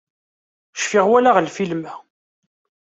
[0.75, 1.93] Cfiɣ walaɣ lfilm-a